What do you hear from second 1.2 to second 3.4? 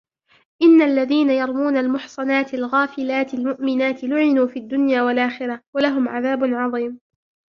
يرمون المحصنات الغافلات